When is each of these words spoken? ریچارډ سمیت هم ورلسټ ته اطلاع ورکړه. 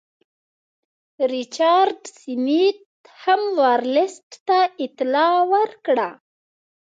ریچارډ 1.31 2.01
سمیت 2.21 2.79
هم 3.21 3.41
ورلسټ 3.59 4.27
ته 4.47 4.59
اطلاع 4.85 5.35
ورکړه. 5.53 6.09